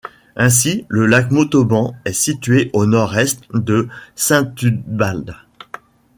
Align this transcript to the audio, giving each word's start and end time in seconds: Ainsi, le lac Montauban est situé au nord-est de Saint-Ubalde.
Ainsi, 0.35 0.87
le 0.89 1.05
lac 1.05 1.29
Montauban 1.29 1.95
est 2.05 2.13
situé 2.13 2.71
au 2.73 2.87
nord-est 2.87 3.43
de 3.53 3.87
Saint-Ubalde. 4.15 5.35